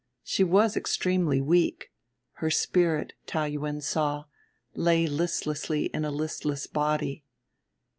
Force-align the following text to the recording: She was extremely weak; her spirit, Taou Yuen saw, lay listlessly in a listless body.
She 0.23 0.43
was 0.43 0.75
extremely 0.75 1.39
weak; 1.41 1.91
her 2.41 2.49
spirit, 2.49 3.13
Taou 3.27 3.45
Yuen 3.45 3.81
saw, 3.81 4.23
lay 4.73 5.05
listlessly 5.05 5.91
in 5.93 6.03
a 6.05 6.09
listless 6.09 6.65
body. 6.65 7.23